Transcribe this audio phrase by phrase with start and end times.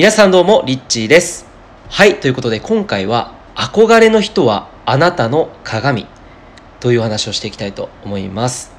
[0.00, 1.44] 皆さんどうもリッチーです。
[1.90, 6.06] はいということで今回は憧れの人はあなたの鏡
[6.80, 8.72] という話をしていきたいと思います。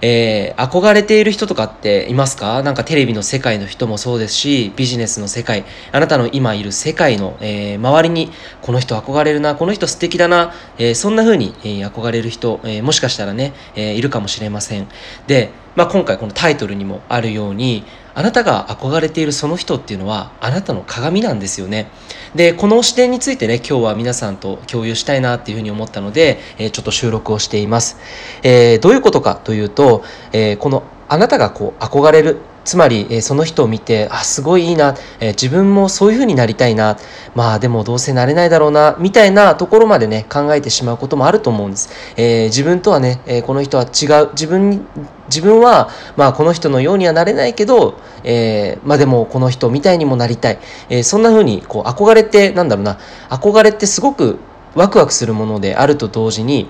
[0.00, 2.62] えー、憧れている人とかっていますか？
[2.62, 8.30] なんかテレビの世界の人もそうですし、ビジネスの世界、あなたの今いる世界の、えー、周りに、
[8.62, 14.86] この人憧れるな、この人素敵だな、えー、そんな風に、えー、憧れる人、えー、もしかしたらね、えー、いるかもしれません。
[15.26, 17.82] で、まあ、今回このタイトルにもあるように、
[18.14, 21.90] あなたが憧れているその人っていうのはあなたの鏡なんですよね。
[22.34, 27.98] で、この視点についてね、今日は皆さんと共有したいなっていうふうに思ったので、えー、ちょっと収録をしています。
[28.42, 36.96] えー、どういうことかというと、えー、このあなたがこう憧れるつまり、えその人を見てあすごいいいな、え自分もそういう風になりたいな
[37.34, 44.30] まあでもどうせなれないだろうなみたいなところまでね考えてしまうこともあると思うんです、えー、自分とはね、えこの人は違う。
[44.32, 44.86] 自分
[45.28, 50.58] 自分はまあこの人のようにはなれないけど、えー、まあでもこの人みたいにもなりたい、
[50.88, 52.98] えそんな風にこう憧れってなんだろうな
[53.30, 54.38] 憧れってすごく
[54.74, 56.68] ワクワクするものであると同時に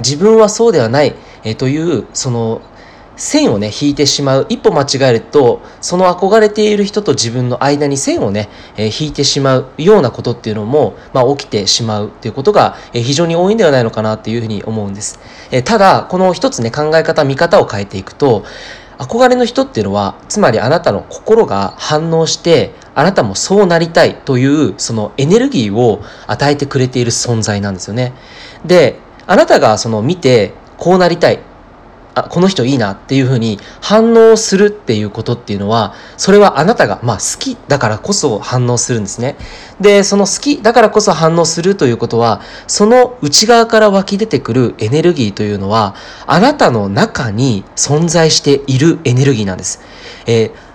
[0.00, 1.14] 自分はそうではない、
[1.44, 2.60] えというその
[3.18, 4.46] 線をね、引いてしまう。
[4.48, 15.18] 一歩間違えると、その憧れている人と自分の間に線をね、えー、引いてしまうようなことっていうのも、まあ、起きてしまうっていうことが、えー、非常に多いんではないのかなっていうふうに思うんです。
[15.50, 18.44] えー、ただ、この一つね、考え方、見方を変えていくと、
[18.98, 28.12] 憧れの人っていうのは、つまりあなたの心が反応して、あなたもそうなりたいという、そのエネルギーを与えてくれている存在なんですよね。
[28.64, 31.47] で、あなたがその見て、こうなりたい。
[32.26, 39.36] あこの人いいなっていうふうに反応するっていうことっていうのはそれはあなたがまあ好きだからこそ反応するんですね。
[39.80, 45.94] でその好きだからこそ反応するということはその内側から湧き出てくるエネルギーというのは
[46.26, 49.80] あなたの中に存在しているエネルギーなんです、
[50.26, 50.68] えー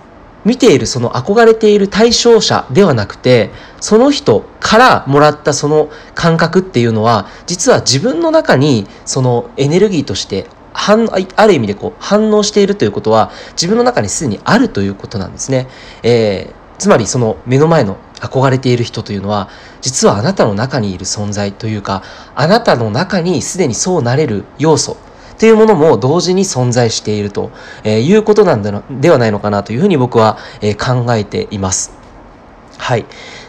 [0.44, 3.50] 見ているその憧れている対象者ではなくて
[3.80, 15.68] その人からもらったその感覚っていうのは実は自分の中にそのエネルギーとして反ある意味でこう反応しているということは自分の中にすでにあるということなんですね。
[16.02, 19.48] えー、つまりその目の前の憧れている人というのは
[19.80, 22.02] 実はあなたの中にいる存在というか
[22.34, 24.96] あなたの中にすでにそうなれる要素
[25.38, 27.50] というものも同時に存在していると
[27.84, 30.38] いうことなんだではないのかなというふうに僕は
[30.78, 32.04] 考えています。
[32.78, 33.06] はい。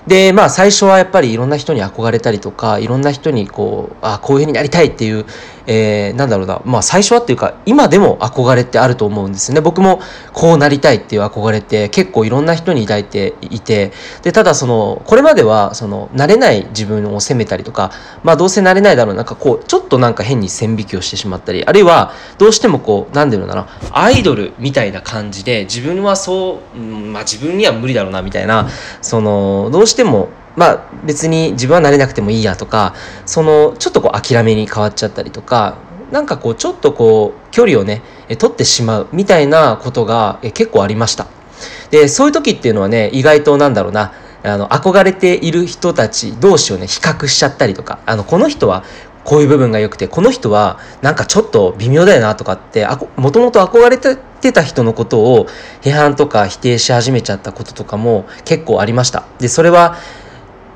[0.08, 5.26] で、まあ最初はやっぱりいろんな人に憧れたりとか、いろんな人にこう、あこういうふうになりたいっていう、
[5.68, 9.62] えー、なんだろうな、まあ最初はっていうか、今でも憧れってあると思うんですね。
[9.62, 10.00] 僕も
[10.34, 17.92] こうなりたいっていう憧れって結構いろんな人に抱いていて、で、ただその、これまではその、慣れない自分を責めたりとか、
[18.24, 28.70] まあどうせなれないだろうなんかこう、ちょっとなんか変に線引きをしてしまったり、あるいはどうしてもこう、なんていうのかな、アイドルみたいな感じで、自分はそう、うん、まあ自分には無理だろうなみたいな、
[29.02, 32.94] その、どうしてもまあ別に自分はなれなくてもいいやとか
[33.26, 35.78] そのちょっとこう諦めに変わっちゃったりとか
[36.12, 38.02] なんかこうちょっとこう距離をね
[38.38, 41.28] 取ってしまうみたいなことが結構ありました。
[41.92, 44.14] でそういう時っていうのはね意外となんだろうな
[44.44, 48.84] あの憧れている人たち同士をね比較しちゃったりとかあのこの人は
[49.24, 54.18] こういう部分が良くてこの人はなんかちょっと微妙だよなとかってもともと憧れて
[54.52, 55.48] た人のことを
[55.82, 59.26] 批判とか否定し始めちゃったこととかも結構ありました。
[59.40, 59.98] でそれは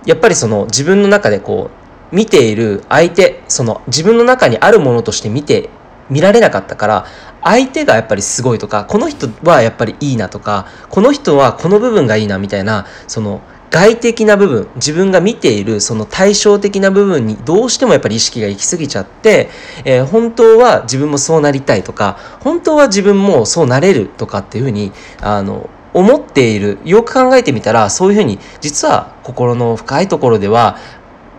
[0.06, 1.70] やっぱりその自分の中でこ
[2.12, 5.70] う見ている相手その自分の中にあるものとして見て
[6.10, 7.06] 見られなかったから
[7.44, 19.50] 相手がやっぱりすごいとかこの人はやっぱりいいなとかこの人はこの部分がいいなみたいなその外的な部分自分が見ているその対照的な部分にどうしてもやっぱり意識が行き過ぎちゃって、
[19.86, 30.78] えー、本当は自分もそうなりたいとか本当は自分もそうなれるとかっていうふうにあの思っているよく考えてみたらそういうふうに実は心の深いところでは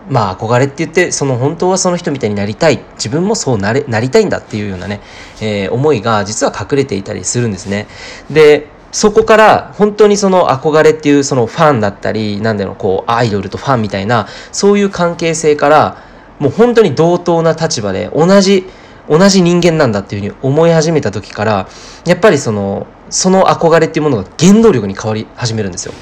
[0.09, 5.01] まあ憧れって言ってその本当はその人みたいになりたい自分もそうなれなりたいんだっていうようなね、
[5.41, 7.87] えー、思いが実は隠れていたりするんですね。
[8.29, 16.03] でそこから本当にその憧れっていうそのファンだったりなんだろうこうアイドルとファンみたいなそういう関係性から
[16.39, 18.65] もう本当に同等な立場で同じ
[19.07, 21.67] 同じ人間なんだっていうふうに思い始めた時から
[22.05, 25.93] やっぱりそのその憧れっていうものが原動力に変わり始めるんですよ。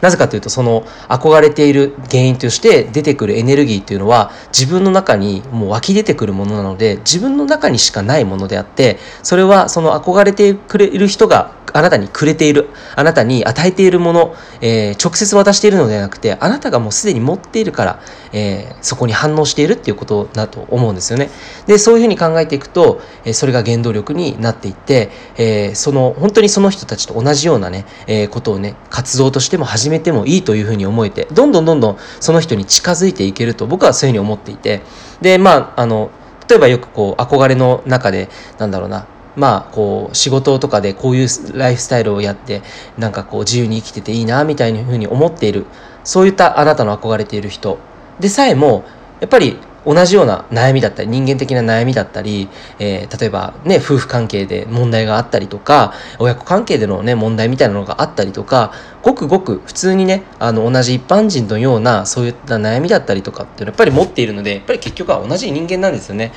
[0.00, 18.00] なぜかというとその憧れている原因として出てくるエネルギーっていうのは自分の中にもう湧き出てくるものなので自分の中にしかないものであってそれはその憧れてくれる人があなたにくれている、あなたに与えているもの、えー、直接渡しているのではなくて、あなたがもうすでに持っているから、
[18.32, 21.30] えー、そこに反応しているっていうことだと思うんですよね。
[21.66, 34.82] で、そういうふうに考えていくと、えー、それが原動力になっていって、え、その、本当にその人たちと同じようなね、え、ことをね、活動としても始めてもいいというふうに思えて、どんどんどんどんその人に近づいていけると僕はそういうふうに思っていて、
[35.20, 36.10] で、まあ、あの、
[36.48, 38.28] 例えばよくこう、憧れの中で、
[38.58, 39.06] なんだろうな、
[39.38, 42.62] まあこう仕事とかでこういうライフスタイルをやって
[42.98, 45.64] なんかこう自由に生きてていいなみたいなふうに思っている
[46.02, 47.78] そういったあなたの憧れている人
[48.18, 48.84] でさえも
[49.20, 49.56] やっぱり
[49.86, 52.48] 同じような悩みだったり人間的な悩みだったり、
[52.78, 66.32] えー、例えばね夫婦関係で問題があったりとか親子関係でのね問題みたいなのがあったりとかごくごく普通にねあの同じ一般人のようなそういった悩みだったりとかっていうのはやっぱり持っているのでやっぱり結局は同じ人間なんですよね。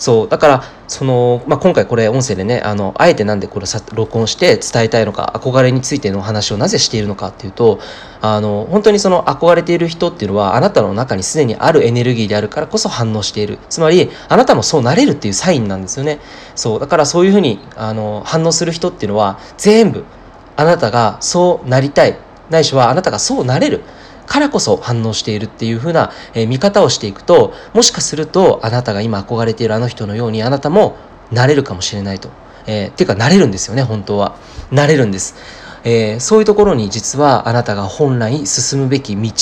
[0.00, 7.80] そうだからその、まあ、今回これ音声でねあのあえてなんでこれさ録音して伝えたいのか憧れについての話をなぜしているのかっていうと
[8.22, 13.58] あの本当にその憧れている人っていうのはあなたの中にすでにあるエネルギーであるからこそ反応している。
[13.68, 16.18] つまりあなたもそうなれるっていうサインなんですよね。
[16.54, 20.04] そうだからそういうふうにあの反応する人っていうのは全部
[20.56, 22.16] あなたがそうなりたい。
[22.48, 23.82] ないしはあなたがそうなれる。
[24.30, 30.96] からこそ反応しているっていう風な、え、見方をしていくともしかするとあなたが今憧れているあの人のようにあなたも
[31.32, 32.30] なれるかもしれないと。
[32.66, 34.36] えー、っていうかなれるんですよね本当は。
[34.70, 35.34] なれるんです。
[35.82, 39.32] えー、そういうところに実はあなたが本来進むべき道、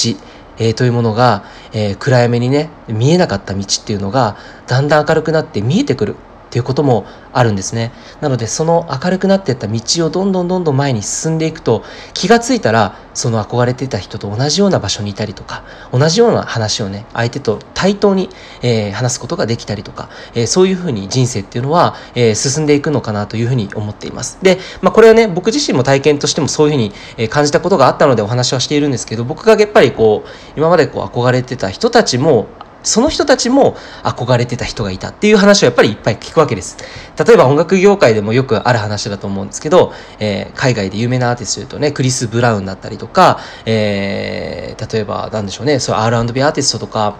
[0.56, 1.44] えー、というものが、
[1.74, 6.16] えー、暗闇にね見えなかった道っていうのがだんだん明るくなって見えてくる
[6.48, 7.92] っていうこともあるんですね。
[8.22, 11.84] なのでその明るくなっていった道をどんどんどんどん前に進んでいくと
[12.14, 15.62] 気がついたらその憧れてた人と同じような場所にいたりとか
[15.92, 18.30] 同じような話をね相手と対等に、
[18.62, 24.38] えー、話すことができたりとか、えー、そういうふうに人生っていうのは、えー、進んでいくのかなというふうに思っています。
[24.42, 32.46] で、まあ、これはね僕自身も体験としてもそういうふうに、え感じたことがあったのでお話はしているんですけど僕がやっぱりこう今までこう憧れてた人たちも
[32.82, 36.76] その人たちも憧れてた人がいたっていう話をやっぱりいっぱい聞くわけです。
[37.24, 47.16] 例えば音楽業界でもよくある話だと思うんですけど、えー、海外で有名なアーティストで言うとね、クリス・ブラウンだったりとか、えー、例えばなんでしょうね、そう R&B アーティストとか、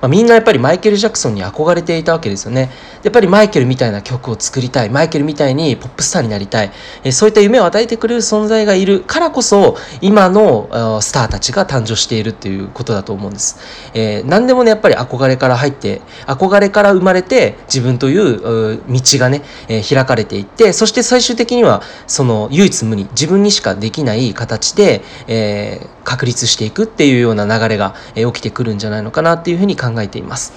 [0.00, 2.70] まあ、みんなやっぱりマイケル・ジャクソンに憧れていたわけですよね。
[3.02, 6.72] やっぱりマイケルみたいな曲を作りたい、マイケルみたいにポップスターになりたい、
[7.04, 13.58] えそういった夢を与えてくれる存在がいるからこそ、今のスターたちが誕生しているっていうことだと思うんです。
[13.94, 30.52] えー、何でもね、やっぱり憧れから入って、憧れから生まれて自分という道がね、えー、開かれていって、そして最終的にはその唯一無二、自分にしかできない形で、えー、確立していくっていうような流れが、え起きてくるんじゃないのかなっていうふうにふうに考えています。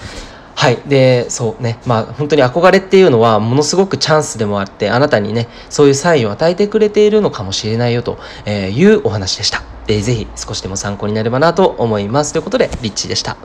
[0.54, 0.78] はい。
[0.86, 1.78] で、そうね。
[1.86, 9.62] まあ、本当に憧れっていうのは、ものすごくチャンスでもあって、あなたにね、そういうサインを与えてくれているのかもしれないよというお話でした。
[9.86, 12.32] えー、ぜひ少しでも参考になればなと思います。
[12.32, 13.38] ということで、リッチーでした。